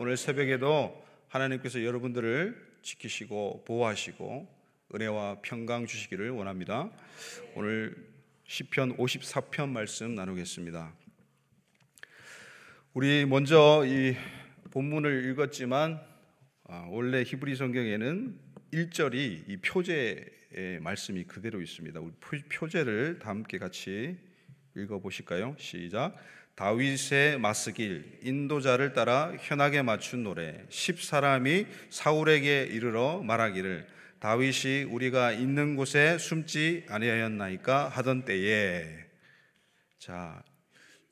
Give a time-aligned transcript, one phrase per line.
[0.00, 4.46] 오늘 새벽에도 하나님께서 여러분들을 지키시고 보호하시고
[4.94, 6.88] 은혜와 평강 주시기를 원합니다.
[7.56, 7.96] 오늘
[8.46, 10.94] 시편 54편 말씀 나누겠습니다.
[12.94, 14.14] 우리 먼저 이
[14.70, 16.00] 본문을 읽었지만
[16.68, 18.38] 아, 원래 히브리 성경에는
[18.72, 21.98] 1절이 이 표제의 말씀이 그대로 있습니다.
[21.98, 22.12] 우리
[22.44, 24.16] 표제를 다 함께 같이
[24.76, 25.56] 읽어 보실까요?
[25.58, 26.16] 시작.
[26.58, 33.86] 다윗의 마스길 인도자를 따라 현하게 맞춘 노래 십 사람이 사울에게 이르러 말하기를
[34.18, 38.88] 다윗이 우리가 있는 곳에 숨지 아니하였나이까 하던 때에
[40.00, 40.42] 자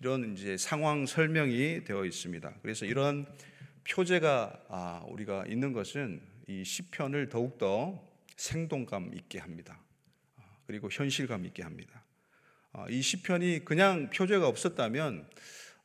[0.01, 2.55] 이런 이제 상황 설명이 되어 있습니다.
[2.61, 3.25] 그래서 이런
[3.89, 8.05] 표제가 아, 우리가 있는 것은 이 시편을 더욱 더
[8.37, 9.81] 생동감 있게 합니다.
[10.39, 12.03] 아, 그리고 현실감 있게 합니다.
[12.79, 15.27] 아, 이 시편이 그냥 표제가 없었다면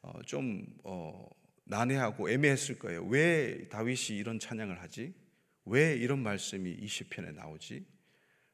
[0.01, 1.25] 어, 좀 어,
[1.63, 3.05] 난해하고 애매했을 거예요.
[3.05, 5.13] 왜 다윗이 이런 찬양을 하지?
[5.63, 7.85] 왜 이런 말씀이 이 시편에 나오지?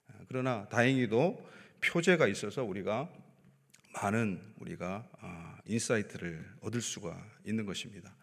[0.06, 1.50] 아, 그러나 다행히도
[1.84, 3.12] 표제가 있어서 우리가
[3.96, 8.16] 많은 우리가 아, insight를 얻을 수가 있는 것입니다.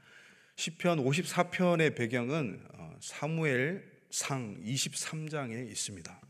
[0.54, 6.20] 시편 54편의 배경은 어, 사무엘 상 23장에 있습니다.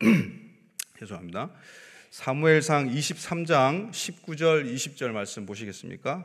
[0.98, 1.52] 죄송합니다.
[2.14, 6.24] 사무엘상 23장 19절 20절 말씀 보시겠습니까?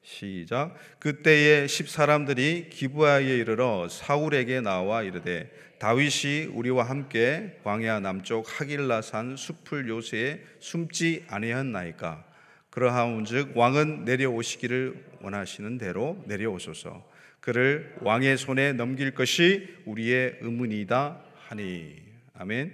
[0.00, 0.74] 시작.
[1.00, 9.36] 그때에 십 사람들이 기부하에 이르러 사울에게 나와 이르되 다윗이 우리와 함께 광야 남쪽 하길라 산
[9.36, 12.24] 숲을 요새에 숨지 아니하나이까
[12.70, 17.06] 그러하온즉 왕은 내려오시기를 원하시는 대로 내려오소서
[17.40, 21.96] 그를 왕의 손에 넘길 것이 우리의 의문이다 하니
[22.32, 22.72] 아멘.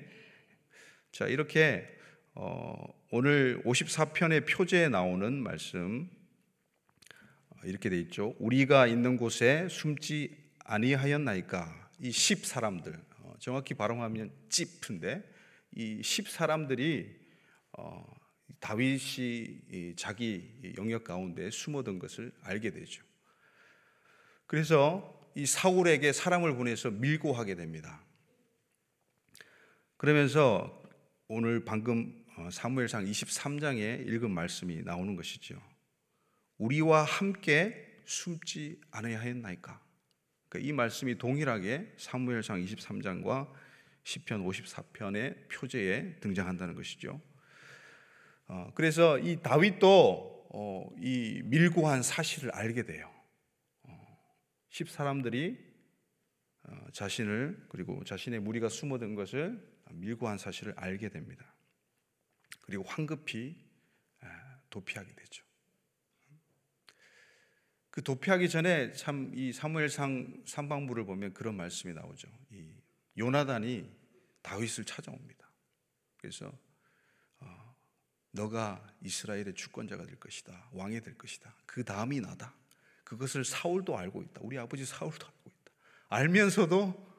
[1.10, 1.92] 자 이렇게
[2.36, 6.10] 어, 오늘 54편의 표제에 나오는 말씀
[7.50, 8.34] 어, 이렇게 돼 있죠.
[8.40, 15.22] 우리가 있는 곳에 숨지 아니하였나이까 이십 사람들 어, 정확히 발음하면 찝인데
[15.76, 17.08] 이십 사람들이
[17.78, 18.04] 어,
[18.58, 23.04] 다윗이 자기 영역 가운데 숨어든 것을 알게 되죠.
[24.48, 28.04] 그래서 이 사울에게 사람을 보내서 밀고 하게 됩니다.
[29.96, 30.82] 그러면서
[31.28, 35.60] 오늘 방금 어, 사무엘상 23장에 읽은 말씀이 나오는 것이죠.
[36.58, 39.80] 우리와 함께 숨지 않아야 했나이까?
[40.48, 43.52] 그러니까 이 말씀이 동일하게 사무엘상 23장과
[44.02, 47.20] 시편 54편의 표제에 등장한다는 것이죠.
[48.46, 53.10] 어, 그래서 이 다윗도 어, 이 밀고한 사실을 알게 돼요.
[54.74, 55.56] 십 사람들이
[56.92, 61.54] 자신을 그리고 자신의 무리가 숨어든 것을 밀고한 사실을 알게 됩니다.
[62.64, 63.62] 그리고 황급히
[64.70, 65.44] 도피하게 되죠.
[67.90, 72.26] 그 도피하기 전에 참 이 사무엘상 삼방부를 보면 그런 말씀이 나오죠.
[72.50, 72.74] 이
[73.18, 73.88] 요나단이
[74.42, 75.46] 다윗을 찾아옵니다.
[76.16, 76.50] 그래서
[77.38, 77.76] 어,
[78.32, 80.70] 너가 이스라엘의 주권자가 될 것이다.
[80.72, 81.54] 왕이 될 것이다.
[81.66, 82.54] 그 다음이 나다.
[83.04, 84.40] 그것을 사울도 알고 있다.
[84.42, 85.72] 우리 아버지 사울도 알고 있다.
[86.08, 87.14] 알면서도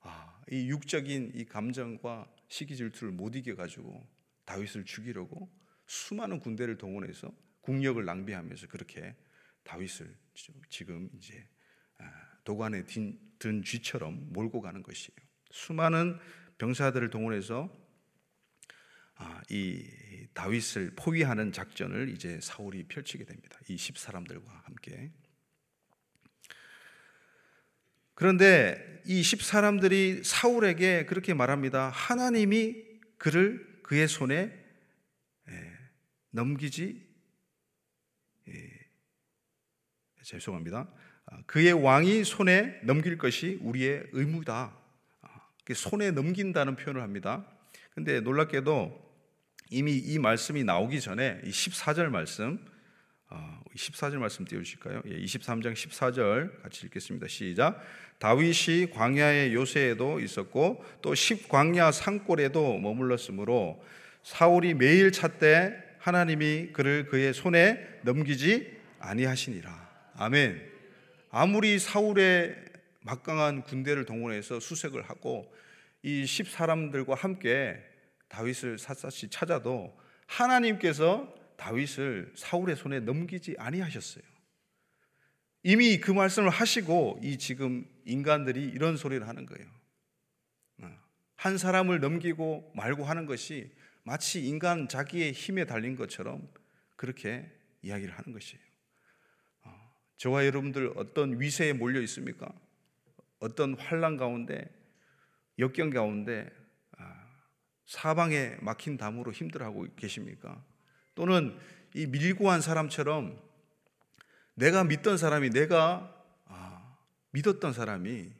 [0.00, 4.04] 아, 이 육적인 이 감정과 시기 질투를 못 이겨 가지고
[4.50, 5.48] 다윗을 죽이려고
[5.86, 9.14] 수많은 군대를 동원해서 국력을 낭비하면서 그렇게
[9.62, 10.12] 다윗을
[10.68, 11.48] 지금 이제
[11.98, 12.04] 아,
[12.42, 15.16] 도관에 든 쥐처럼 몰고 가는 것이에요.
[15.52, 16.18] 수많은
[16.58, 17.70] 병사들을 동원해서
[19.14, 19.86] 아, 이
[20.34, 23.56] 다윗을 포위하는 작전을 이제 사울이 펼치게 됩니다.
[23.68, 25.12] 이십 사람들과 함께.
[28.14, 31.90] 그런데 이십 사람들이 사울에게 그렇게 말합니다.
[31.90, 32.84] 하나님이
[33.16, 34.56] 그를 그의 손에
[35.48, 35.78] 예,
[36.30, 37.08] 넘기지
[38.46, 38.70] 예,
[40.22, 40.88] 죄송합니다.
[41.26, 44.78] 아, 그의 왕이 손에 넘길 것이 우리의 의무다.
[45.22, 45.28] 아,
[45.74, 47.44] 손에 넘긴다는 표현을 합니다.
[47.90, 48.96] 근데 놀랍게도
[49.70, 52.64] 이미 이 말씀이 나오기 전에 이 14절 말씀
[53.76, 55.02] 14절 아, 말씀 띄워주실까요?
[55.02, 57.28] 23장 예, 14절 같이 읽겠습니다.
[57.28, 57.80] 시작.
[58.18, 63.82] 다윗이 광야의 요새에도 있었고 또 십광야 산골에도 머물렀으므로
[64.22, 69.90] 사울이 매일 찾되 하나님이 그를 그의 손에 넘기지 아니하시니라.
[70.16, 70.70] 아멘.
[71.30, 72.56] 아무리 사울의
[73.02, 75.50] 막강한 군대를 동원해서 수색을 하고
[76.02, 77.76] 이 십 사람들과 함께
[78.28, 84.24] 다윗을 샅샅이 찾아도 하나님께서 다윗을 사울의 손에 넘기지 아니하셨어요.
[85.62, 89.68] 이미 그 말씀을 하시고 이 지금 인간들이 이런 소리를 하는 거예요.
[90.78, 90.98] 어.
[91.36, 93.70] 한 사람을 넘기고 말고 하는 것이
[94.04, 96.48] 마치 인간 자기의 힘에 달린 것처럼
[96.96, 97.46] 그렇게
[97.82, 98.62] 이야기를 하는 것이에요.
[99.64, 99.92] 어.
[100.16, 102.50] 저와 여러분들 어떤 위세에 몰려 있습니까?
[103.38, 104.66] 어떤 환란 가운데
[105.58, 106.48] 역경 가운데
[106.96, 107.26] 아,
[107.84, 110.64] 사방에 막힌 담으로 힘들어하고 계십니까?
[111.20, 111.54] 또는
[111.94, 113.38] 이 밀고 한 사람처럼
[114.54, 116.96] 내가 믿던 사람이 내가 아,
[117.32, 118.32] 믿었던 사람이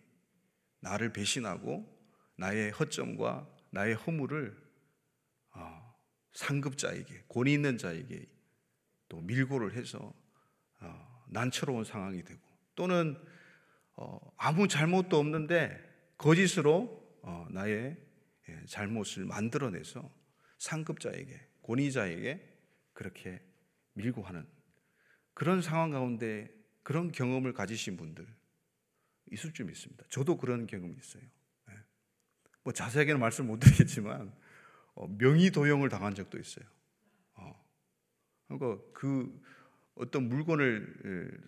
[0.81, 1.87] 나를 배신하고
[2.39, 4.57] 나의 허점과 나의 허물을
[5.51, 5.93] 아,
[6.33, 8.25] 상급자에게 권위 있는 자에게
[9.11, 10.15] 또 밀고를 해서
[10.81, 12.41] 어, 난처로운 상황이 되고
[12.77, 13.23] 또는
[13.97, 15.79] 어, 아무 잘못도 없는데
[16.17, 17.99] 거짓으로 어, 나의
[18.49, 20.11] 예, 잘못을 만들어내서
[20.57, 22.50] 상급자에게 권위자에게
[23.01, 23.41] 그렇게
[23.95, 24.47] 밀고 하는
[25.33, 28.27] 그런 상황 가운데 그런 경험을 가지신 분들
[29.33, 30.05] 있을 줄 믿습니다.
[30.11, 31.23] 저도 그런 경험이 있어요.
[31.71, 31.75] 예.
[32.63, 34.31] 뭐 자세하게는 말씀 못 드리겠지만
[35.17, 36.67] 명의 도용을 당한 적도 있어요.
[38.49, 39.43] 그러니까 그
[39.95, 41.41] 어떤 물건을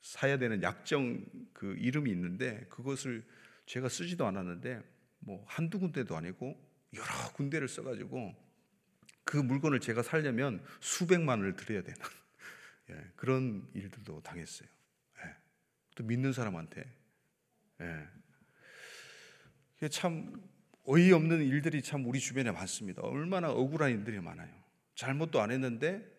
[0.00, 1.22] 사야 되는 약정
[1.52, 3.26] 그 이름이 있는데 그것을
[3.66, 4.82] 제가 쓰지도 않았는데
[5.18, 6.58] 뭐 한두 군데도 아니고
[6.94, 8.43] 여러 군데를 써가지고
[9.24, 11.98] 그 물건을 제가 살려면 수백만 원을 들여야 되는
[12.90, 14.68] 예, 그런 일들도 당했어요.
[15.24, 15.34] 예,
[15.94, 16.84] 또 믿는 사람한테
[17.80, 18.08] 예.
[19.88, 20.42] 참
[20.86, 23.02] 어이없는 일들이 참 우리 주변에 많습니다.
[23.02, 24.52] 얼마나 억울한 일들이 많아요.
[24.94, 26.14] 잘못도 안 했는데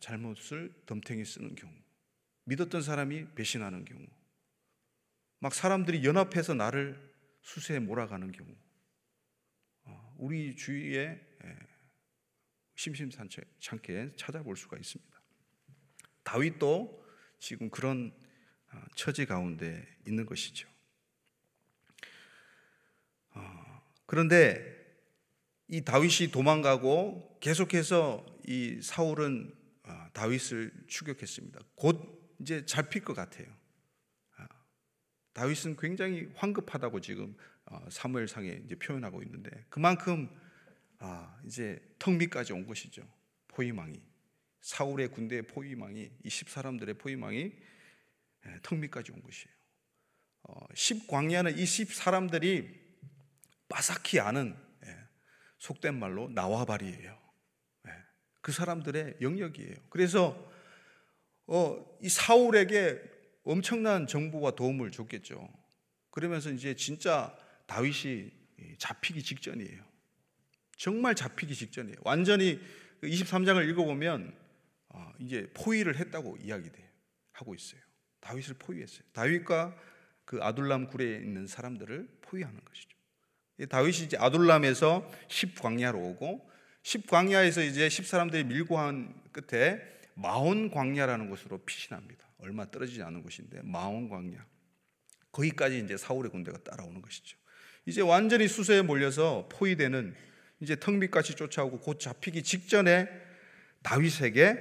[0.00, 1.72] 잘못을 덤탱이 쓰는 경우,
[2.44, 4.04] 믿었던 사람이 배신하는 경우,
[5.38, 6.98] 막 사람들이 연합해서 나를
[7.42, 8.50] 수세에 몰아가는 경우,
[9.84, 11.20] 어, 우리 주위에
[12.80, 15.22] 심심찮게 찾아볼 수가 있습니다.
[16.22, 17.04] 다윗도
[17.38, 18.10] 지금 그런
[18.72, 20.66] 어, 처지 가운데 있는 것이죠.
[23.34, 24.78] 어, 그런데
[25.68, 31.60] 이 다윗이 도망가고 계속해서 이 사울은 아, 다윗을 추격했습니다.
[31.74, 33.46] 곧 이제 잡힐 것 같아요.
[34.36, 34.48] 아,
[35.34, 37.36] 다윗은 굉장히 황급하다고 지금
[37.66, 40.30] 어, 사무엘상에 이제 표현하고 있는데 그만큼
[41.00, 43.02] 아, 이제 턱 밑까지 온 것이죠.
[43.48, 44.00] 포위망이
[44.60, 47.52] 사울의 군대의 포위망이 이 십 사람들의 포위망이
[48.46, 49.54] 예, 턱 밑까지 온 것이에요.
[50.42, 52.68] 어, 십 광야는 이 십 사람들이
[53.68, 54.96] 빠삭히 아는 예,
[55.58, 57.18] 속된 말로 나와바리예요.
[58.42, 59.74] 그 사람들의 영역이에요.
[59.90, 60.50] 그래서
[61.46, 62.98] 어, 이 사울에게
[63.44, 65.46] 엄청난 정보와 도움을 줬겠죠.
[66.10, 67.36] 그러면서 이제 진짜
[67.66, 68.30] 다윗이
[68.78, 69.89] 잡히기 직전이에요.
[70.80, 71.98] 정말 잡히기 직전이에요.
[72.04, 72.58] 완전히
[73.02, 74.34] 23장을 그 읽어보면
[74.88, 76.90] 어, 이제 포위를 했다고 이야기돼
[77.32, 77.82] 하고 있어요.
[78.20, 79.02] 다윗을 포위했어요.
[79.12, 79.76] 다윗과
[80.24, 82.96] 그 아둘람 굴에 있는 사람들을 포위하는 것이죠.
[83.68, 86.50] 다윗이 이제 아둘람에서 10광야로 오고
[86.82, 89.82] 십광야에서 이제 십 사람들이 밀고 한 끝에
[90.14, 92.26] 마온 광야라는 곳으로 피신합니다.
[92.38, 94.46] 얼마 떨어지지 않은 곳인데 마온 광야.
[95.30, 97.36] 거기까지 이제 사울의 군대가 따라오는 것이죠.
[97.84, 100.29] 이제 완전히 수세에 몰려서 포위되는
[100.60, 103.08] 이제 턱 밑까지 쫓아오고 곧 잡히기 직전에
[103.82, 104.58] 다윗에게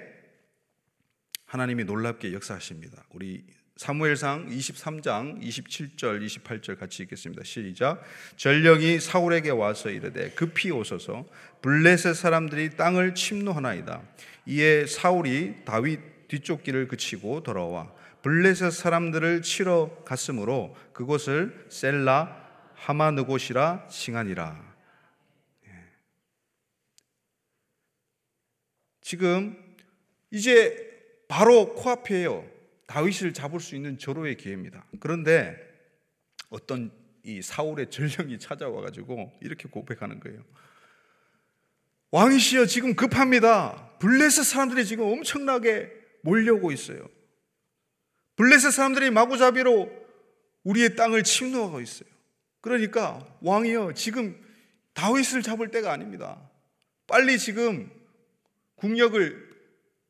[1.45, 3.03] 하나님이 놀랍게 역사하십니다.
[3.11, 3.43] 우리
[3.75, 7.43] 사무엘상 23장 27절 28절 같이 읽겠습니다.
[7.43, 8.03] 시작.
[8.35, 11.25] 전령이 사울에게 와서 이르되 급히 오소서
[11.61, 14.01] 블레셋 사람들이 땅을 침노하나이다.
[14.47, 17.91] 이에 사울이 다윗 뒤쫓기를 그치고 돌아와
[18.21, 24.75] 블레셋 사람들을 치러 갔으므로 그곳을 셀라 하마느 곳이라 칭하니라.
[25.67, 25.69] 예.
[29.09, 29.57] 지금
[30.29, 30.87] 이제
[31.27, 32.47] 바로 코앞이에요.
[32.85, 34.85] 다윗을 잡을 수 있는 절호의 기회입니다.
[34.99, 35.57] 그런데
[36.51, 36.91] 어떤
[37.23, 40.45] 이 사울의 전령이 찾아와 가지고 이렇게 고백하는 거예요.
[42.11, 43.97] 왕이시여 지금 급합니다.
[43.97, 47.09] 블레셋 사람들이 지금 엄청나게 몰려오고 있어요.
[48.35, 49.91] 블레셋 사람들이 마구잡이로
[50.65, 52.07] 우리의 땅을 침노하고 있어요.
[52.61, 54.39] 그러니까 왕이여 지금
[54.93, 56.47] 다윗을 잡을 때가 아닙니다.
[57.07, 57.98] 빨리 지금
[58.79, 59.49] 국력을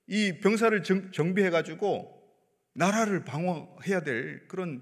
[0.07, 2.19] 이 병사를 정 비해 가지고
[2.73, 4.81] 나라를 방어해야 될 그런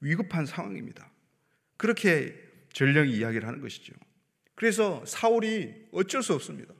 [0.00, 1.10] 위급한 상황입니다.
[1.76, 2.34] 그렇게
[2.72, 3.94] 전령이 이야기를 하는 것이죠.
[4.54, 6.74] 그래서 사울이 어쩔 수 없습니다.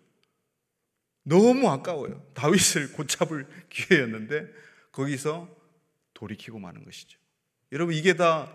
[1.22, 2.24] 너무 아까워요.
[2.34, 4.48] 다윗을 곧잡을 기회였는데
[4.92, 5.48] 거기서
[6.14, 7.18] 돌이키고 마는 것이죠.
[7.72, 8.54] 여러분 이게 다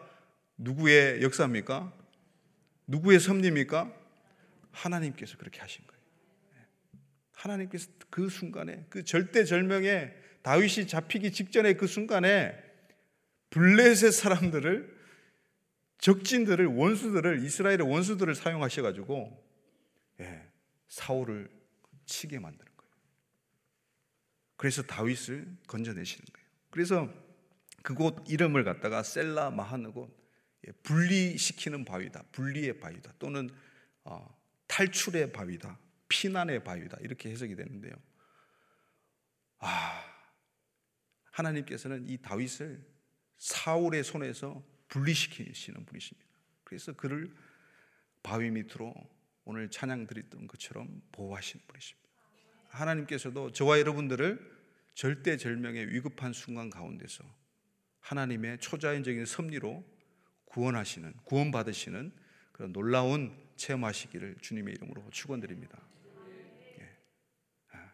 [0.57, 1.93] 누구의 역사입니까?
[2.87, 3.93] 누구의 섭리입니까?
[4.71, 5.98] 하나님께서 그렇게 하신 거예요.
[7.39, 12.57] 하나님께서 그 순간에 그 절대절명에 다윗이 잡히기 직전에 그 순간에
[13.49, 14.99] 블레셋 사람들을
[15.99, 19.43] 적진들을 원수들을 이스라엘의 원수들을 사용하셔 가지고
[20.19, 20.47] 예,
[20.87, 21.49] 사울을
[22.05, 22.91] 치게 만드는 거예요.
[24.55, 26.47] 그래서 다윗을 건져내시는 거예요.
[26.69, 27.13] 그래서
[27.83, 30.09] 그곳 이름을 갖다가 셀라 마하느곳
[30.67, 32.23] 예, 분리시키는 바위다.
[32.31, 33.13] 분리의 바위다.
[33.19, 33.49] 또는
[34.03, 35.77] 어, 탈출의 바위다.
[36.09, 36.97] 피난의 바위다.
[37.01, 37.93] 이렇게 해석이 되는데요.
[39.59, 40.03] 아,
[41.31, 42.85] 하나님께서는 이 다윗을
[43.37, 46.29] 사울의 손에서 분리시키시는 분이십니다.
[46.63, 47.33] 그래서 그를
[48.21, 48.93] 바위 밑으로
[49.45, 52.09] 오늘 찬양 드렸던 것처럼 보호하시는 분이십니다.
[52.69, 54.59] 하나님께서도 저와 여러분들을
[54.93, 57.23] 절대절명의 위급한 순간 가운데서
[58.01, 59.83] 하나님의 초자연적인 섭리로
[60.45, 62.11] 구원하시는 구원받으시는
[62.51, 65.81] 그런 놀라운 체험하시기를 주님의 이름으로 축원드립니다.
[66.79, 66.97] 예.
[67.71, 67.93] 아.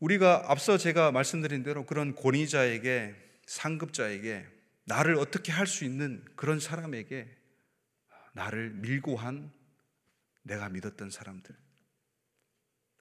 [0.00, 3.14] 우리가 앞서 제가 말씀드린 대로 그런 권위자에게
[3.46, 4.46] 상급자에게
[4.84, 7.28] 나를 어떻게 할 수 있는 그런 사람에게
[8.32, 9.52] 나를 밀고 한
[10.42, 11.54] 내가 믿었던 사람들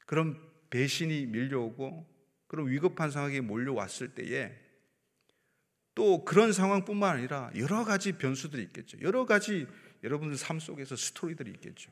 [0.05, 2.05] 그런 배신이 밀려오고
[2.47, 4.53] 그런 위급한 상황이 몰려왔을 때에
[5.95, 8.99] 또 그런 상황뿐만 아니라 여러 가지 변수들이 있겠죠.
[9.01, 9.67] 여러 가지
[10.03, 11.91] 여러분들 삶 속에서 스토리들이 있겠죠.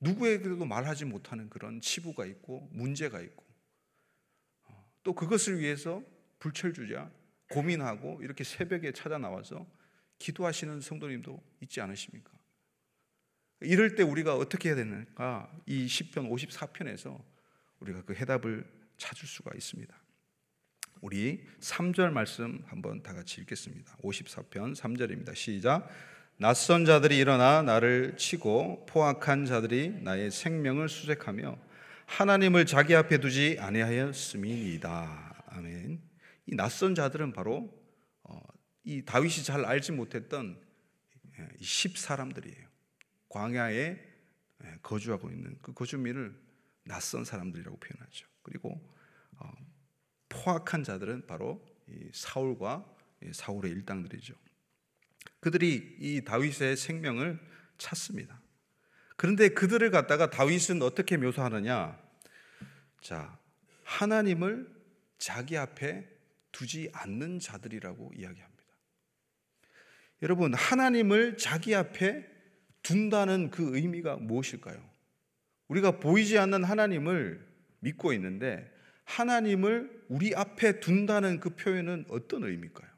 [0.00, 3.45] 누구에게도 말하지 못하는 그런 치부가 있고 문제가 있고 어,
[5.06, 6.02] 또 그것을 위해서
[6.40, 7.08] 불철주야
[7.50, 9.64] 고민하고 이렇게 새벽에 찾아 나와서
[10.18, 12.32] 기도하시는 성도님도 있지 않으십니까?
[13.60, 15.48] 이럴 때 우리가 어떻게 해야 되는가?
[15.66, 17.22] 이 10편 54편에서
[17.78, 19.96] 우리가 그 해답을 찾을 수가 있습니다.
[21.02, 23.96] 우리 3절 말씀 한번 다 같이 읽겠습니다.
[23.98, 25.36] 54편 3절입니다.
[25.36, 25.88] 시작.
[26.36, 31.75] 낯선 자들이 일어나 나를 치고 포악한 자들이 나의 생명을 수색하며
[32.06, 35.44] 하나님을 자기 앞에 두지 아니하였음이니이다.
[35.48, 36.00] 아멘.
[36.46, 37.72] 이 낯선 자들은 바로
[38.22, 38.40] 어,
[38.84, 40.60] 이 다윗이 잘 알지 못했던
[41.38, 42.66] 예, 십 사람들이에요.
[43.28, 43.98] 광야에
[44.64, 46.34] 예, 거주하고 있는 그 거주민을
[46.84, 48.26] 낯선 사람들이라고 표현하죠.
[48.42, 48.80] 그리고
[49.38, 49.52] 어,
[50.28, 51.64] 포악한 자들은 바로
[52.12, 52.84] 사울과
[53.32, 54.34] 사울의 일당들이죠.
[55.40, 57.38] 그들이 이 다윗의 생명을
[57.78, 58.40] 찾습니다.
[59.16, 61.98] 그런데 그들을 갖다가 다윗은 어떻게 묘사하느냐?
[63.00, 63.38] 자,
[63.84, 64.68] 하나님을
[65.18, 66.06] 자기 앞에
[66.52, 68.56] 두지 않는 자들이라고 이야기합니다.
[70.22, 72.26] 여러분, 하나님을 자기 앞에
[72.82, 74.82] 둔다는 그 의미가 무엇일까요?
[75.68, 77.44] 우리가 보이지 않는 하나님을
[77.80, 78.72] 믿고 있는데
[79.04, 82.90] 하나님을 우리 앞에 둔다는 그 표현은 어떤 의미일까요?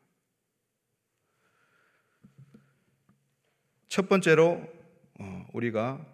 [3.89, 4.78] 첫 번째로 어,
[5.53, 6.05] 우리가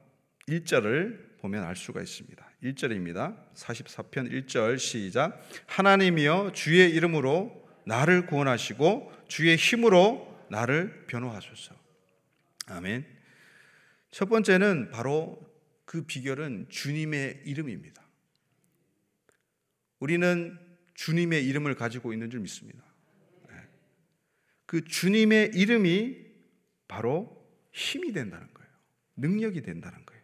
[0.48, 2.50] 1절을 보면 알 수가 있습니다.
[2.62, 3.54] 1절입니다.
[3.54, 5.42] 44편 1절 시작.
[5.66, 11.74] 하나님이여 주의 이름으로 나를 구원하시고 주의 힘으로 나를 변호하소서.
[12.66, 13.04] 아멘.
[14.10, 15.38] 첫 번째는 바로
[15.84, 18.02] 그 비결은 주님의 이름입니다.
[19.98, 20.58] 우리는
[20.94, 22.82] 주님의 이름을 가지고 있는 줄 믿습니다.
[23.48, 23.54] 네.
[24.66, 26.24] 그 주님의 이름이
[26.88, 28.53] 바로 힘이 된다는.
[29.16, 30.22] 능력이 된다는 거예요.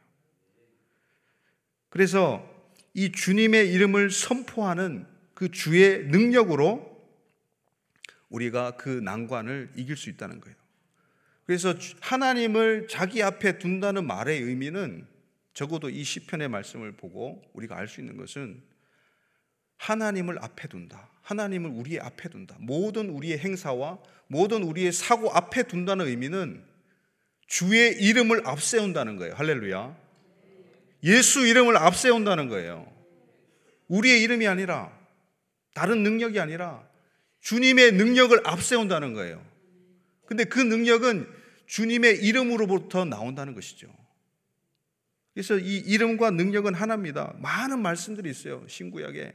[1.88, 2.48] 그래서
[2.94, 6.90] 이 주님의 이름을 선포하는 그 주의 능력으로
[8.28, 10.56] 우리가 그 난관을 이길 수 있다는 거예요.
[11.44, 15.06] 그래서 하나님을 자기 앞에 둔다는 말의 의미는
[15.52, 18.62] 적어도 이 시편의 말씀을 보고 우리가 알 수 있는 것은
[19.76, 21.10] 하나님을 앞에 둔다.
[21.22, 22.56] 하나님을 우리의 앞에 둔다.
[22.60, 26.64] 모든 우리의 행사와 모든 우리의 사고 앞에 둔다는 의미는
[27.50, 29.34] 주의 이름을 앞세운다는 거예요.
[29.34, 29.96] 할렐루야.
[31.02, 32.90] 예수 이름을 앞세운다는 거예요.
[33.88, 34.96] 우리의 이름이 아니라
[35.74, 36.88] 다른 능력이 아니라
[37.40, 39.44] 주님의 능력을 앞세운다는 거예요.
[40.26, 41.26] 근데 그 능력은
[41.66, 43.88] 주님의 이름으로부터 나온다는 것이죠.
[45.34, 47.34] 그래서 이 이름과 능력은 하나입니다.
[47.38, 48.64] 많은 말씀들이 있어요.
[48.68, 49.34] 신구약에.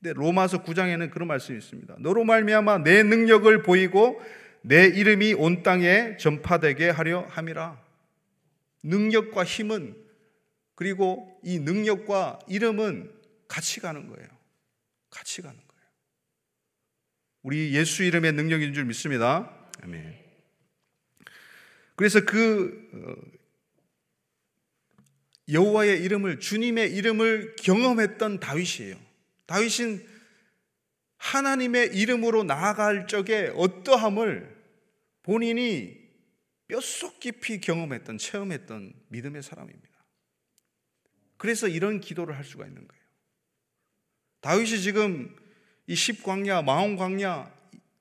[0.00, 1.94] 근데 로마서 9장에는 그런 말씀이 있습니다.
[2.00, 4.20] 너로 말미암아 내 능력을 보이고
[4.62, 7.82] 내 이름이 온 땅에 전파되게 하려 함이라.
[8.84, 9.96] 능력과 힘은
[10.74, 13.12] 그리고 이 능력과 이름은
[13.48, 14.28] 같이 가는 거예요.
[15.10, 15.82] 같이 가는 거예요.
[17.42, 19.52] 우리 예수 이름의 능력인 줄 믿습니다.
[19.82, 20.18] 아멘.
[21.96, 23.42] 그래서 그 어,
[25.50, 28.96] 여호와의 이름을 주님의 이름을 경험했던 다윗이에요.
[29.46, 30.06] 다윗은
[31.18, 34.51] 하나님의 이름으로 나아갈 적에 어떠함을
[35.22, 35.96] 본인이
[36.68, 39.92] 뼛속 깊이 경험했던, 체험했던 믿음의 사람입니다.
[41.36, 43.02] 그래서 이런 기도를 할 수가 있는 거예요.
[44.40, 45.36] 다윗이 지금
[45.86, 47.52] 이 십광야, 마온광야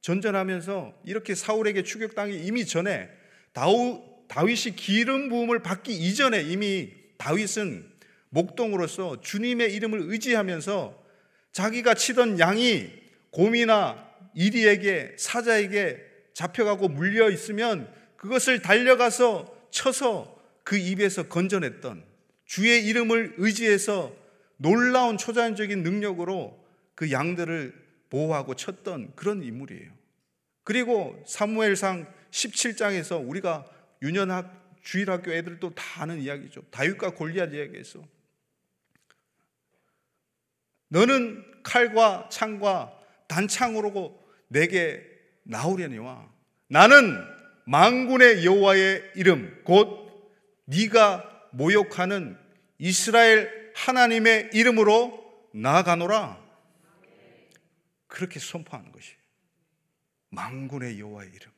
[0.02, 3.10] 전전하면서 이렇게 사울에게 추격당이 이미 전에
[3.54, 7.92] 다우, 다윗이 기름 부음을 받기 이전에 이미 다윗은
[8.30, 11.04] 목동으로서 주님의 이름을 의지하면서
[11.52, 12.90] 자기가 치던 양이
[13.32, 22.04] 곰이나 이리에게 사자에게 잡혀가고 물려 있으면 그것을 달려가서 쳐서 그 입에서 건져냈던
[22.46, 24.14] 주의 이름을 의지해서
[24.58, 26.64] 놀라운 초자연적인 능력으로
[26.96, 27.74] 그 양들을
[28.10, 29.92] 보호하고 쳤던 그런 인물이에요.
[30.64, 33.66] 그리고 사무엘상 17장에서 우리가
[34.02, 36.62] 유년학 주일학교 애들도 다 아는 이야기죠.
[36.72, 38.04] 다윗과 골리앗 이야기에서
[40.90, 45.11] 너는 칼과 창과 단창으로 내게
[45.44, 46.32] 나오려니와
[46.68, 47.18] 나는
[47.66, 50.32] 망군의 여호와의 이름 곧
[50.66, 52.38] 네가 모욕하는
[52.78, 56.42] 이스라엘 하나님의 이름으로 나아가노라.
[58.08, 59.16] 그렇게 선포하는 것이
[60.30, 61.52] 망군의 여호와의 이름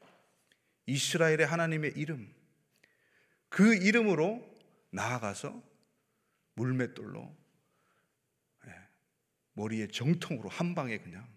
[0.85, 2.33] 이스라엘의 하나님의 이름.
[3.49, 4.43] 그 이름으로
[4.89, 5.61] 나아가서
[6.55, 7.35] 물맷돌로
[8.67, 8.71] 예,
[9.53, 11.27] 머리에 정통으로 한 방에 그냥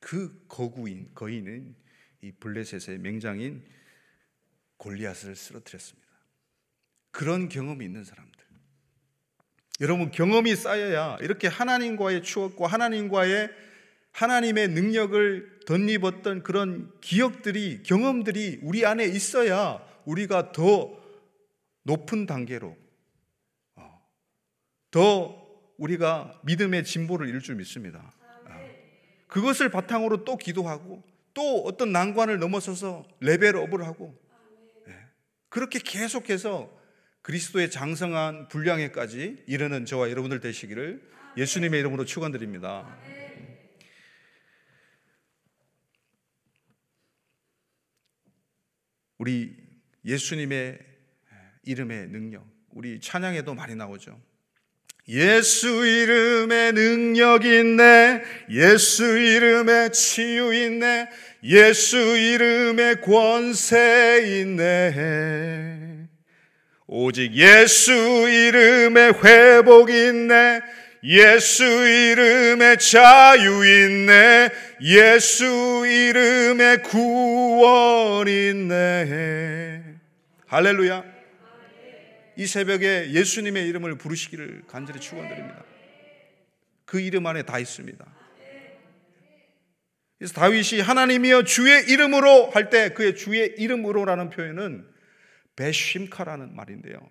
[0.00, 1.74] 그 거구인 거인은
[2.22, 3.64] 이 블레셋의 맹장인
[4.78, 6.08] 골리앗을 쓰러뜨렸습니다.
[7.10, 8.40] 그런 경험이 있는 사람들.
[9.80, 13.50] 여러분 경험이 쌓여야 이렇게 하나님과의 추억과 하나님과의
[14.12, 21.00] 하나님의 능력을 덧입었던 그런 기억들이 경험들이 우리 안에 있어야 우리가 더
[21.84, 22.76] 높은 단계로
[23.76, 24.08] 어,
[24.90, 28.12] 더 우리가 믿음의 진보를 이룰 줄 믿습니다.
[29.30, 34.20] 어, 그것을 바탕으로 또 기도하고 또 어떤 난관을 넘어서서 레벨업을 하고
[34.88, 34.96] 예,
[35.48, 36.78] 그렇게 계속해서
[37.22, 42.98] 그리스도의 장성한 분량에까지 이르는 저와 여러분들 되시기를 예수님의 이름으로 축원드립니다.
[49.18, 49.54] 우리
[50.04, 50.78] 예수님의
[51.62, 54.18] 이름의 능력, 우리 찬양에도 많이 나오죠.
[55.10, 58.22] 예수 이름에 능력 있네.
[58.48, 61.08] 예수 이름에 치유 있네.
[61.42, 66.06] 예수 이름에 권세 있네.
[66.86, 70.60] 오직 예수 이름에 회복 있네.
[71.02, 74.50] 예수 이름에 자유 있네.
[74.80, 79.82] 예수 이름에 구원 있네.
[80.46, 81.19] 할렐루야.
[82.40, 85.62] 이 새벽에 예수님의 이름을 부르시기를 간절히 축원드립니다.
[86.86, 88.02] 그 이름 안에 다 있습니다.
[90.16, 94.90] 그래서 다윗이 하나님이여 주의 이름으로 할 때 그의 주의 이름으로라는 표현은
[95.54, 97.10] 베심카라는 말인데요.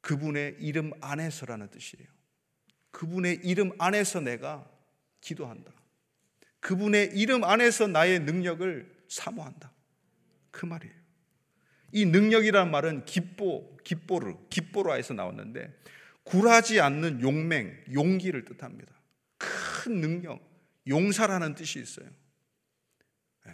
[0.00, 2.08] 그분의 이름 안에서라는 뜻이에요.
[2.92, 4.66] 그분의 이름 안에서 내가
[5.20, 5.74] 기도한다.
[6.60, 9.70] 그분의 이름 안에서 나의 능력을 사모한다.
[10.50, 10.97] 그 말이에요.
[11.92, 15.74] 이 능력이라는 말은 기뽀, 기뽀르, 기뽀라에서 나왔는데
[16.24, 18.92] 굴하지 않는 용맹, 용기를 뜻합니다.
[19.38, 20.40] 큰 능력,
[20.86, 22.08] 용사라는 뜻이 있어요.
[23.46, 23.52] 네.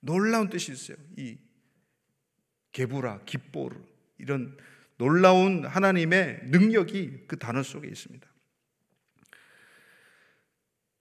[0.00, 0.96] 놀라운 뜻이 있어요.
[1.16, 1.38] 이
[2.72, 3.76] 게부라, 기뽀르
[4.18, 4.56] 이런
[4.98, 8.26] 놀라운 하나님의 능력이 그 단어 속에 있습니다.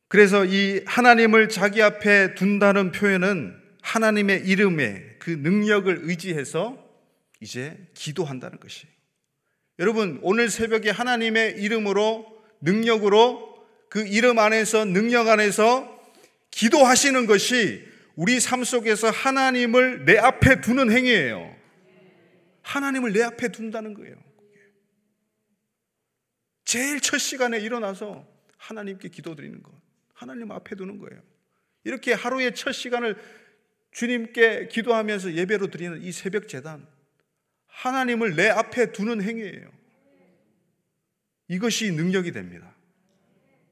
[0.07, 6.83] 그래서 이 하나님을 자기 앞에 둔다는 표현은 하나님의 이름에 그 능력을 의지해서
[7.39, 8.91] 이제 기도한다는 것이에요.
[9.77, 12.25] 여러분, 오늘 새벽에 하나님의 이름으로,
[12.61, 16.01] 능력으로 그 이름 안에서, 능력 안에서
[16.49, 21.55] 기도하시는 것이 우리 삶 속에서 하나님을 내 앞에 두는 행위예요.
[22.63, 24.15] 하나님을 내 앞에 둔다는 거예요.
[26.63, 28.25] 제일 첫 시간에 일어나서
[28.57, 29.71] 하나님께 기도드리는 것.
[30.13, 31.21] 하나님 앞에 두는 거예요.
[31.83, 33.15] 이렇게 하루의 첫 시간을
[33.95, 36.85] 주님께 기도하면서 예배로 드리는 이 새벽 재단,
[37.67, 39.71] 하나님을 내 앞에 두는 행위예요.
[41.47, 42.75] 이것이 능력이 됩니다.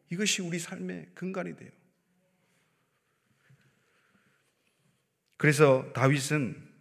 [0.10, 1.72] 이것이 우리 삶의 근간이 돼요.
[5.36, 6.72] 그래서 다윗은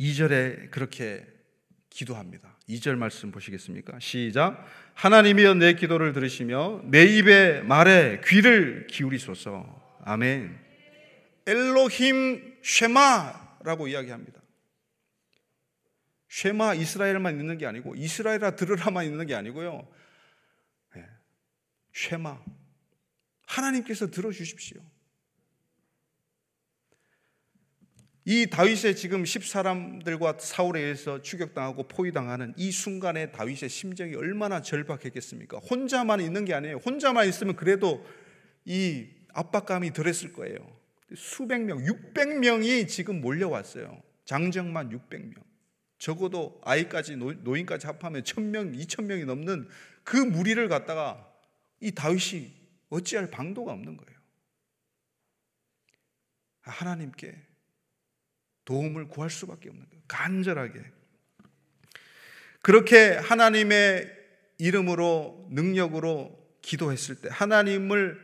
[0.00, 1.26] 2절에 그렇게
[1.90, 2.56] 기도합니다.
[2.68, 3.98] 2절 말씀 보시겠습니까?
[4.00, 4.64] 시작.
[4.94, 9.98] 하나님이여 내 기도를 들으시며 내 입의 말에 귀를 기울이소서.
[10.04, 10.58] 아멘.
[11.46, 14.40] 엘로힘 쉐마라고 이야기합니다.
[16.28, 19.86] 쉐마 이스라엘만 있는 게 아니고 이스라엘아 들으라만 있는 게 아니고요.
[20.96, 21.06] 예.
[21.92, 22.40] 쉐마
[23.46, 24.80] 하나님께서 들어주십시오.
[28.30, 35.58] 이 다윗의 지금 10사람들과 사울에 의해서 추격당하고 포위당하는 이 순간에 다윗의 심정이 얼마나 절박했겠습니까?
[35.58, 36.76] 혼자만 있는 게 아니에요.
[36.76, 38.06] 혼자만 있으면 그래도
[38.64, 40.58] 이 압박감이 덜했을 거예요.
[41.16, 44.00] 수백 명, 600명이 지금 몰려왔어요.
[44.26, 45.42] 장정만 600명.
[45.98, 49.68] 적어도 아이까지 노인까지 합하면 1000명, 2000명이 넘는
[50.04, 51.28] 그 무리를 갖다가
[51.80, 52.52] 이 다윗이
[52.90, 54.20] 어찌할 방도가 없는 거예요.
[56.60, 57.49] 하나님께
[58.70, 60.02] 도움을 구할 수밖에 없는 거예요.
[60.06, 60.80] 간절하게.
[62.62, 64.08] 그렇게 하나님의
[64.58, 68.20] 이름으로 능력으로 기도했을 때 하나님을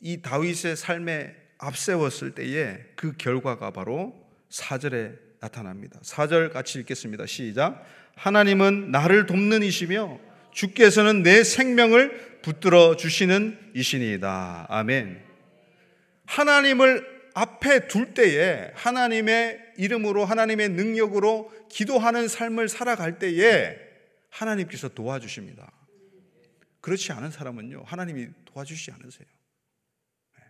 [0.00, 4.14] 이 다윗의 삶에 앞세웠을 때에 그 결과가 바로
[4.50, 6.00] 4절에 나타납니다.
[6.02, 7.26] 4절 같이 읽겠습니다.
[7.26, 7.86] 시작.
[8.16, 10.18] 하나님은 나를 돕는 이시며
[10.52, 14.66] 주께서는 내 생명을 붙들어 주시는 이신이다.
[14.68, 15.22] 아멘.
[16.24, 23.76] 하나님을 앞에 둘 때에 하나님의 이름으로 하나님의 능력으로 기도하는 삶을 살아갈 때에
[24.30, 25.70] 하나님께서 도와주십니다.
[26.80, 29.26] 그렇지 않은 사람은요, 하나님이 도와주시지 않으세요.
[30.38, 30.44] 네.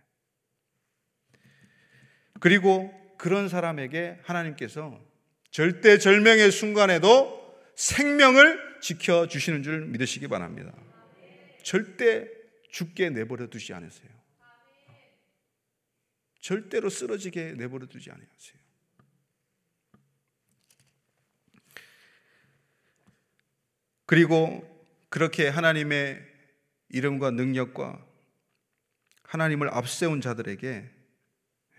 [2.39, 4.97] 그리고 그런 사람에게 하나님께서
[5.51, 10.71] 절대 절명의 순간에도 생명을 지켜주시는 줄 믿으시기 바랍니다.
[11.63, 12.29] 절대
[12.71, 14.16] 죽게 내버려 두지 않으세요.
[16.47, 18.57] 절대로 쓰러지게 내버려 두지 않으세요.
[24.05, 24.63] 그리고
[25.09, 26.25] 그렇게 하나님의
[26.87, 28.01] 이름과 능력과
[29.23, 30.89] 하나님을 앞세운 자들에게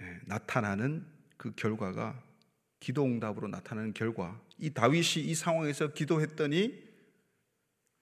[0.01, 1.07] 예, 나타나는
[1.39, 2.23] 그 결과가
[2.79, 4.39] 기도 응답으로 나타나는 결과.
[4.59, 6.79] 이 다윗이 이 상황에서 기도했더니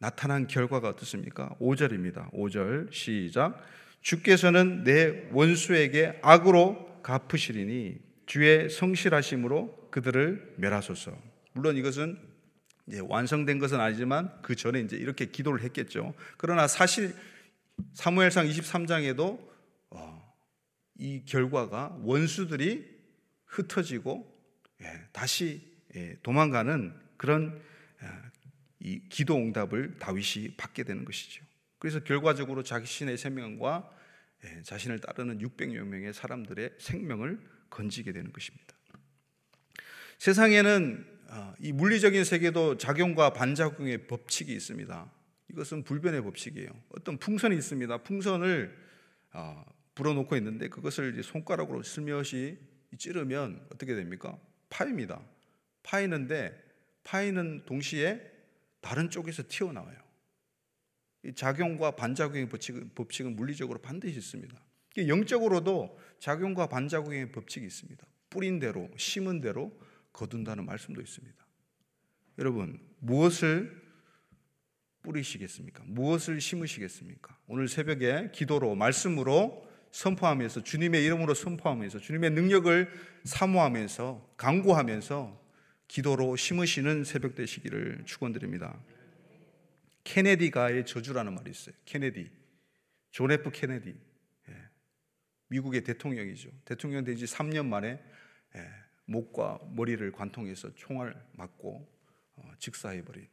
[0.01, 1.57] 나타난 결과가 어떻습니까?
[1.61, 2.33] 5절입니다.
[2.33, 3.63] 5절 시작.
[4.07, 11.11] 주께서는 내 원수에게 악으로 갚으시리니 주의 성실하심으로 그들을 멸하소서.
[11.55, 12.17] 물론 이것은
[13.09, 16.15] 완성된 것은 아니지만 그 전에 이제 이렇게 기도를 했겠죠.
[16.37, 17.17] 그러나 사실
[17.95, 19.45] 사무엘상 23장에도
[19.91, 20.35] 어,
[21.01, 22.89] 이 결과가 원수들이
[23.47, 24.25] 흩어지고
[24.83, 27.61] 예, 다시 예, 도망가는 그런
[28.01, 28.23] 아,
[28.79, 31.45] 이 기도 응답을 다윗이 받게 되는 것이죠.
[31.81, 33.96] 그래서 결과적으로 자신의 생명과 예,
[34.63, 38.75] 자신을 따르는 600여 명의 사람들의 생명을 건지게 되는 것입니다.
[40.19, 45.13] 세상에는 아, 이 물리적인 세계도 작용과 반작용의 법칙이 있습니다.
[45.51, 46.71] 이것은 불변의 법칙이에요.
[46.91, 48.03] 어떤 풍선이 있습니다.
[48.03, 48.77] 풍선을
[49.33, 52.59] 아, 불어놓고 있는데 그것을 손가락으로 슬며시
[52.97, 54.39] 찌르면 어떻게 됩니까?
[54.71, 55.21] 파입니다.
[55.83, 56.65] 파이는데
[57.05, 58.21] 파이는 동시에
[58.81, 60.06] 다른 쪽에서 튀어나와요.
[61.35, 64.57] 작용과 반작용의 법칙은, 법칙은 물리적으로 반드시 있습니다.
[65.09, 68.07] 영적으로도 작용과 반작용의 법칙이 있습니다.
[68.31, 69.73] 뿌린 대로, 심은 대로
[70.13, 71.47] 거둔다는 말씀도 있습니다.
[72.39, 73.87] 여러분, 무엇을
[75.03, 75.85] 뿌리시겠습니까?
[75.87, 77.39] 무엇을 심으시겠습니까?
[77.47, 82.91] 오늘 새벽에 기도로, 말씀으로 선포하면서 주님의 이름으로 선포하면서 주님의 능력을
[83.25, 85.47] 사모하면서 강구하면서
[85.89, 88.79] 기도로 심으시는 새벽 되시기를 축원드립니다.
[90.07, 91.75] 케네디가의 저주라는 말이 있어요.
[91.85, 92.31] 케네디.
[93.11, 93.91] 존 F 케네디.
[94.49, 94.55] 예.
[95.49, 96.51] 미국의 대통령이죠.
[96.65, 98.01] 대통령 된 지 3년 만에
[98.55, 98.71] 예.
[99.05, 101.89] 목과 머리를 관통해서 총알 맞고
[102.37, 103.29] 어, 즉사해버린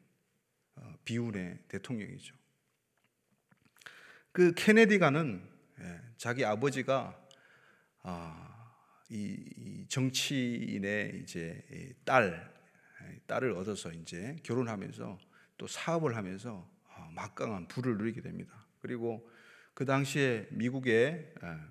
[0.75, 2.35] 어, 비운의 대통령이죠.
[4.31, 7.19] 그 케네디가는 예, 자기 아버지가
[8.01, 8.75] 아,
[9.09, 12.51] 이 정치인의 이제 딸
[13.27, 15.19] 딸을 얻어서 이제 결혼하면서
[15.57, 18.65] 또 사업을 하면서 아, 막강한 부를 누리게 됩니다.
[18.79, 19.29] 그리고
[19.73, 21.69] 그 당시에 미국의 아,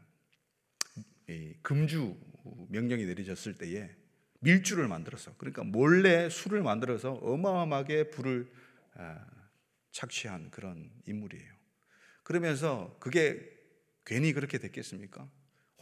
[1.62, 2.16] 금주
[2.68, 3.94] 명령이 내려졌을 때에
[4.40, 8.50] 밀주를 만들어서 그러니까 몰래 술을 만들어서 어마어마하게 불을
[9.92, 11.52] 착취한 그런 인물이에요.
[12.24, 13.48] 그러면서 그게
[14.04, 15.30] 괜히 그렇게 됐겠습니까?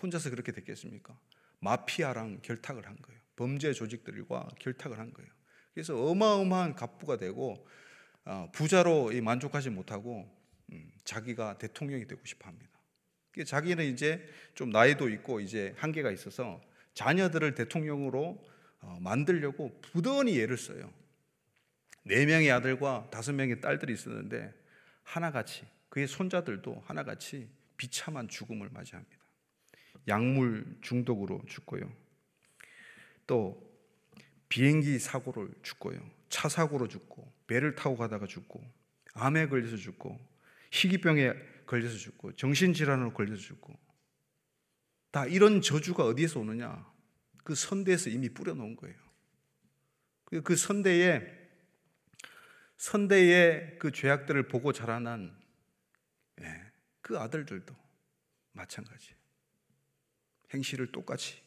[0.03, 1.19] 혼자서 그렇게 됐겠습니까?
[1.61, 3.21] 마피아랑 결탁을 한 거예요.
[3.37, 5.31] 범죄 조직들과 결탁을 한 거예요.
[5.73, 7.65] 그래서 어마어마한 갑부가 되고 어,
[8.53, 10.31] 부자로 만족하지 못하고
[10.73, 12.71] 음, 자기가 대통령이 되고 싶어 합니다.
[13.45, 16.61] 자기는 이제 좀 나이도 있고 이제 한계가 있어서
[16.95, 18.45] 자녀들을 대통령으로
[18.81, 20.93] 어, 만들려고 부단히 애를 써요.
[22.03, 24.53] 네 명의 아들과 다섯 명의 딸들이 있었는데
[25.03, 29.19] 하나같이 그의 손자들도 하나같이 비참한 죽음을 맞이합니다.
[30.09, 31.91] 약물 중독으로 죽고요.
[33.27, 33.71] 또
[34.49, 36.01] 비행기 사고를 죽고요.
[36.31, 38.64] 차 사고로 죽고 배를 타고 가다가 죽고
[39.14, 40.19] 암에 걸려서 죽고
[40.71, 41.35] 희귀병에
[41.66, 43.79] 걸려서 죽고 정신질환으로 걸려서 죽고
[45.11, 46.88] 다 이런 저주가 어디에서 오느냐?
[47.45, 48.97] 그 선대에서 이미 뿌려놓은 거예요.
[50.25, 51.38] 그, 그 선대에
[52.77, 55.37] 선대의 그 죄악들을 보고 자라난
[56.40, 57.75] 예, 그 아들들도
[58.53, 59.19] 마찬가지예요.
[60.55, 61.43] 행실을 똑같이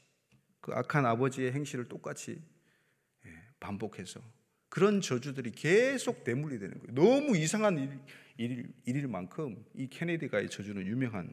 [0.59, 2.43] 그 악한 아버지의 행실을 똑같이
[3.25, 4.21] 예, 반복해서
[4.73, 6.95] 그런 저주들이 계속 대물리 되는 거예요.
[6.95, 7.99] 너무 이상한 일,
[8.37, 11.31] 일, 일일 만큼 이 케네디가의 저주는 유명한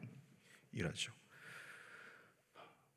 [0.73, 1.11] 일하죠.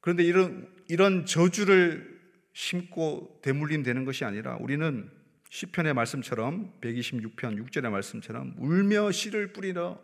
[0.01, 2.21] 그런데 이런 이런 저주를
[2.53, 5.11] 심고 대물림 되는 것이 아니라 우리는
[5.49, 9.99] 시편의 말씀처럼 126편 6절의 말씀처럼 울며 씨를 뿌리러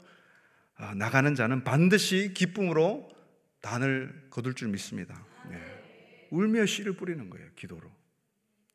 [0.76, 3.10] 아, 나가는 자는 반드시 기쁨으로
[3.60, 5.22] 단을 거둘 줄 믿습니다.
[5.50, 5.58] 네.
[6.30, 7.99] 울며 씨를 뿌리는 거예요, 기도로.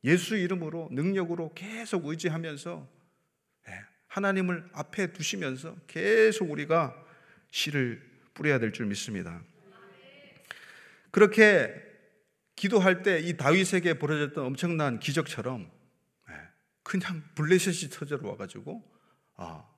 [0.04, 2.88] 예수 이름으로 능력으로 계속 의지하면서
[3.66, 3.72] 네.
[4.08, 6.94] 하나님을 앞에 두시면서 계속 우리가
[7.50, 8.02] 씨를
[8.34, 9.42] 뿌려야 될 줄 믿습니다.
[11.10, 11.74] 그렇게
[12.56, 15.70] 기도할 때 이 다윗에게 벌어졌던 엄청난 기적처럼
[16.82, 18.82] 그냥 블레셋이 터져 와가지고
[19.36, 19.68] 아,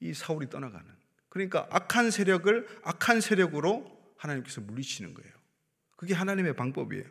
[0.00, 0.86] 이 사울이 떠나가는.
[1.28, 5.32] 그러니까 악한 세력을 악한 세력으로 하나님께서 물리치는 거예요.
[5.96, 7.04] 그게 하나님의 방법이에요.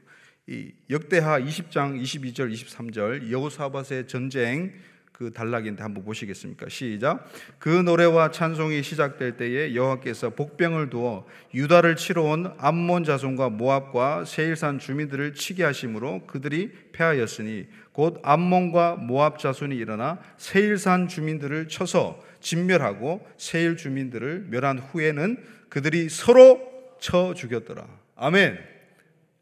[0.49, 4.73] 이 역대하 20장 22절 23절 여호사밧의 전쟁
[5.11, 6.69] 그 단락인데 한번 보시겠습니까?
[6.69, 7.29] 시작.
[7.59, 14.79] 그 노래와 찬송이 시작될 때에 여호와께서 복병을 두어 유다를 치러 온 암몬 자손과 모압과 세일산
[14.79, 23.77] 주민들을 치게 하심으로 그들이 패하였으니 곧 암몬과 모압 자손이 일어나 세일산 주민들을 쳐서 진멸하고 세일
[23.77, 25.37] 주민들을 멸한 후에는
[25.69, 26.59] 그들이 서로
[26.99, 27.85] 쳐 죽였더라.
[28.15, 28.78] 아멘.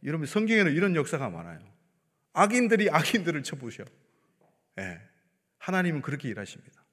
[0.03, 1.59] 여러분 성경에는 이런 역사가 많아요.
[2.33, 3.83] 악인들이 악인들을 쳐부셔.
[4.79, 5.01] 예.
[5.57, 6.85] 하나님은 그렇게 일하십니다.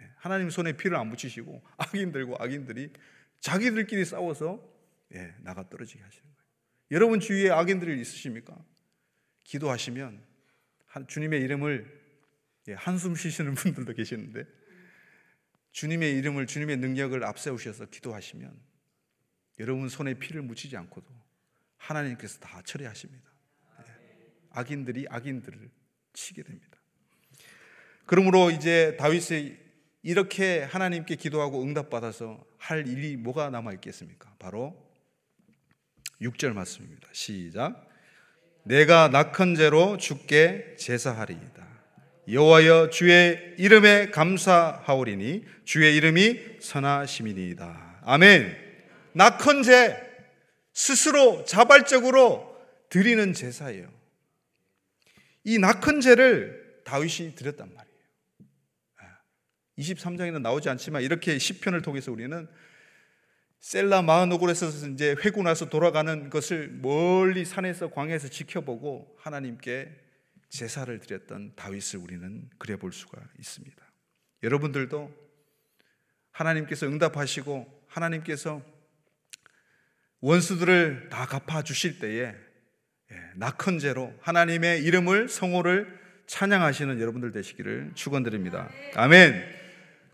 [0.00, 2.92] 예, 하나님 손에 피를 안 묻히시고 악인들과 악인들이
[3.40, 4.62] 자기들끼리 싸워서
[5.14, 6.46] 예, 나가 떨어지게 하시는 거예요.
[6.90, 8.56] 여러분 주위에 악인들이 있으십니까?
[9.44, 10.22] 기도하시면
[11.08, 12.00] 주님의 이름을
[12.68, 14.44] 예, 한숨 쉬시는 분들도 계시는데
[15.72, 18.54] 주님의 이름을 주님의 능력을 앞세우셔서 기도하시면
[19.60, 21.08] 여러분 손에 피를 묻히지 않고도
[21.80, 23.28] 하나님께서 다 처리하십니다.
[24.52, 25.70] 악인들이 악인들을
[26.12, 26.78] 치게 됩니다.
[28.06, 29.56] 그러므로 이제 다윗이
[30.02, 34.34] 이렇게 하나님께 기도하고 응답받아서 할 일이 뭐가 남아 있겠습니까?
[34.38, 34.76] 바로
[36.20, 37.08] 6절 말씀입니다.
[37.12, 37.88] 시작.
[38.64, 41.68] 내가 낙헌 죄로 주께 제사하리이다.
[42.30, 48.00] 여호와여 주의 이름에 감사하오리니 주의 이름이 선하심이니이다.
[48.02, 48.56] 아멘.
[49.12, 50.09] 낙헌 죄
[50.80, 53.92] 스스로 자발적으로 드리는 제사예요.
[55.44, 58.00] 이 낙헌 죄를 다윗이 드렸단 말이에요.
[59.76, 62.48] 23장에는 나오지 않지만 이렇게 시편을 통해서 우리는
[63.58, 69.94] 셀라 마흔오골에서 이제 회군나서 돌아가는 것을 멀리 산에서 광야에서 지켜보고 하나님께
[70.48, 73.76] 제사를 드렸던 다윗을 우리는 그려볼 수가 있습니다.
[74.42, 75.14] 여러분들도
[76.30, 78.62] 하나님께서 응답하시고 하나님께서
[80.20, 82.34] 원수들을 다 갚아 주실 때에
[83.12, 88.68] 예, 낙헌제로 하나님의 이름을 성호를 찬양하시는 여러분들 되시기를 축원드립니다.
[88.94, 89.42] 아멘.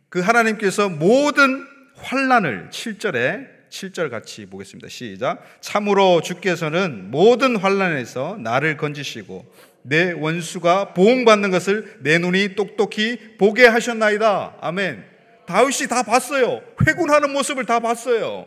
[0.08, 1.66] 그 하나님께서 모든
[1.96, 4.88] 환란을 7절에 7절 같이 보겠습니다.
[4.88, 5.42] 시작.
[5.60, 9.44] 참으로 주께서는 모든 환란에서 나를 건지시고
[9.82, 14.56] 내 원수가 보응받는 것을 내 눈이 똑똑히 보게 하셨나이다.
[14.60, 15.04] 아멘.
[15.46, 16.62] 다윗이 다 봤어요.
[16.86, 18.46] 회군하는 모습을 다 봤어요.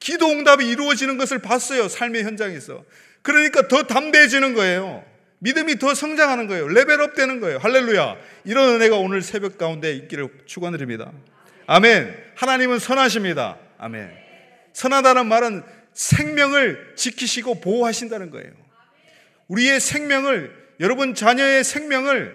[0.00, 1.88] 기도 응답이 이루어지는 것을 봤어요.
[1.88, 2.84] 삶의 현장에서.
[3.22, 5.04] 그러니까 더 담대해지는 거예요.
[5.40, 6.68] 믿음이 더 성장하는 거예요.
[6.68, 7.58] 레벨업 되는 거예요.
[7.58, 8.16] 할렐루야.
[8.44, 11.12] 이런 은혜가 오늘 새벽 가운데 있기를 축원드립니다.
[11.66, 12.14] 아멘.
[12.34, 13.58] 하나님은 선하십니다.
[13.78, 14.10] 아멘.
[14.72, 18.50] 선하다는 말은 생명을 지키시고 보호하신다는 거예요.
[19.48, 22.34] 우리의 생명을 여러분 자녀의 생명을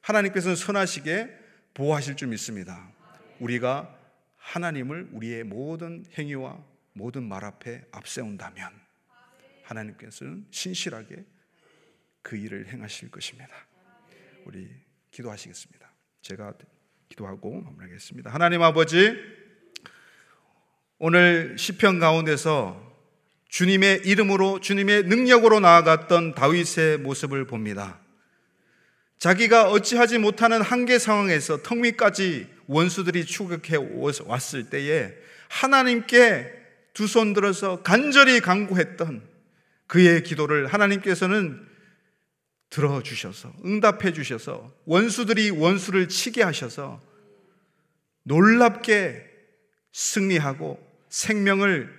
[0.00, 1.28] 하나님께서는 선하시게
[1.74, 2.90] 보호하실 줄 믿습니다.
[3.40, 3.94] 우리가
[4.38, 6.58] 하나님을 우리의 모든 행위와
[6.92, 8.70] 모든 말 앞에 앞세운다면
[9.64, 11.24] 하나님께서는 신실하게
[12.22, 13.50] 그 일을 행하실 것입니다.
[14.44, 14.68] 우리
[15.10, 15.90] 기도하시겠습니다.
[16.22, 16.54] 제가
[17.08, 18.30] 기도하고 마무리하겠습니다.
[18.30, 19.16] 하나님 아버지
[20.98, 22.92] 오늘 시편 가운데서
[23.48, 28.00] 주님의 이름으로 주님의 능력으로 나아갔던 다윗의 모습을 봅니다.
[29.18, 33.76] 자기가 어찌하지 못하는 한계 상황에서 턱 밑까지 원수들이 추격해
[34.24, 35.14] 왔을 때에
[35.48, 36.61] 하나님께
[36.94, 39.22] 두 손 들어서 간절히 간구했던
[39.86, 41.66] 그의 기도를 하나님께서는
[42.70, 47.00] 들어주셔서 응답해 주셔서 원수들이 원수를 치게 하셔서
[48.24, 49.24] 놀랍게
[49.92, 51.92] 승리하고 생명을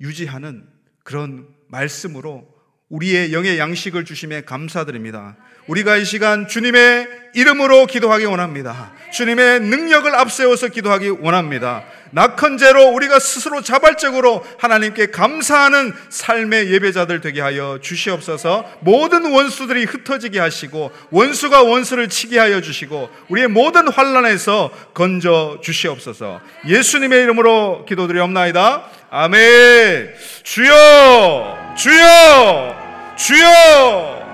[0.00, 0.66] 유지하는
[1.04, 2.48] 그런 말씀으로
[2.88, 5.36] 우리의 영의 양식을 주심에 감사드립니다.
[5.68, 8.94] 우리가 이 시간 주님의 이름으로 기도하기 원합니다.
[9.12, 11.84] 주님의 능력을 앞세워서 기도하기 원합니다.
[12.10, 18.64] 낙헌제로 우리가 스스로 자발적으로 하나님께 감사하는 삶의 예배자들 되게 하여 주시옵소서.
[18.80, 26.40] 모든 원수들이 흩어지게 하시고 원수가 원수를 치게 하여 주시고 우리의 모든 환란에서 건져 주시옵소서.
[26.66, 28.84] 예수님의 이름으로 기도드리옵나이다.
[29.10, 30.14] 아멘.
[30.42, 32.76] 주여, 주여,
[33.16, 34.27] 주여.